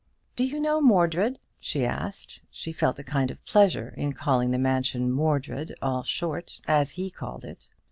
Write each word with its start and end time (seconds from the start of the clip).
"Do 0.35 0.43
you 0.43 0.59
know 0.59 0.81
Mordred?" 0.81 1.37
she 1.59 1.85
asked. 1.85 2.41
She 2.49 2.71
felt 2.73 2.97
a 2.97 3.03
kind 3.03 3.29
of 3.29 3.45
pleasure 3.45 3.89
in 3.95 4.13
calling 4.13 4.49
the 4.49 4.57
mansion 4.57 5.11
"Mordred," 5.11 5.75
all 5.79 6.01
short, 6.01 6.59
as 6.67 6.93
he 6.93 7.11
called 7.11 7.45
it. 7.45 7.69